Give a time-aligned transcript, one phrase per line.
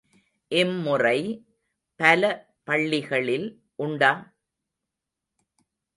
[0.51, 1.19] இம்முறை
[1.99, 2.23] பல
[2.63, 3.47] பள்ளிகளில்
[3.79, 4.11] உண்டா?